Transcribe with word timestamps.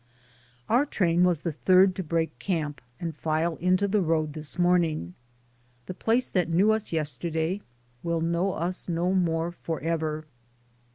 Our 0.67 0.87
train 0.87 1.25
was 1.25 1.41
the 1.41 1.51
third 1.51 1.93
to 1.93 2.01
break 2.03 2.39
camp 2.39 2.81
and 2.99 3.15
file 3.15 3.55
into 3.57 3.87
the 3.87 4.01
road 4.01 4.33
this 4.33 4.57
morning. 4.57 5.13
The 5.85 5.93
place 5.93 6.27
that 6.31 6.49
knew 6.49 6.71
us 6.71 6.91
yesterday 6.91 7.61
will 8.01 8.19
know 8.21 8.53
us 8.53 8.89
no 8.89 9.13
more 9.13 9.51
forever. 9.51 10.25